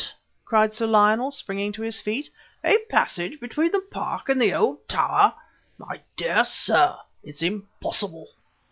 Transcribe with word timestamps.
cried 0.45 0.73
Sir 0.73 0.87
Lionel, 0.87 1.29
springing 1.29 1.71
to 1.73 1.83
his 1.83 2.01
feet 2.01 2.31
"a 2.63 2.75
passage 2.89 3.39
between 3.39 3.71
the 3.71 3.81
Park 3.91 4.29
and 4.29 4.41
the 4.41 4.51
old 4.51 4.87
tower! 4.89 5.35
My 5.77 6.01
dear 6.17 6.43
sir, 6.43 6.95
it's 7.23 7.43
impossible! 7.43 8.29